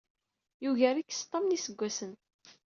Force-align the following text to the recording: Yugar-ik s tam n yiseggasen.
Yugar-ik 0.63 1.11
s 1.13 1.21
tam 1.23 1.45
n 1.47 1.53
yiseggasen. 1.55 2.13